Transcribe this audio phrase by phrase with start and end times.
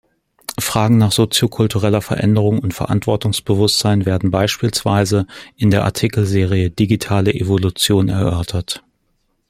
[0.59, 5.27] Fragen nach sozio-kultureller Veränderung und Verantwortungsbewusstsein werden beispielsweise
[5.57, 8.83] in der Artikelserie „Digitale Evolution“ erörtert.